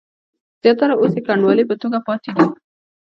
زیاتره 0.61 0.93
اوس 0.97 1.13
یې 1.17 1.21
کنډوالې 1.27 1.63
په 1.69 1.75
توګه 1.81 1.99
پاتې 2.07 2.29
دي. 2.35 2.45